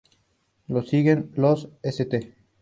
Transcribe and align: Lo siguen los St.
Lo 0.67 0.81
siguen 0.81 1.29
los 1.35 1.69
St. 1.83 2.33